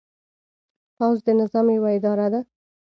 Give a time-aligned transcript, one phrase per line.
[0.97, 2.39] پوځ د نظام یوه اداره ده.